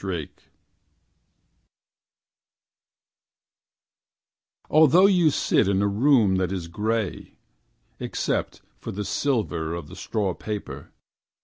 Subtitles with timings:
[0.03, 0.29] pdf
[4.67, 7.35] Although you sit in a room that is gray.
[7.99, 10.91] Except for the silver Of the straw paper.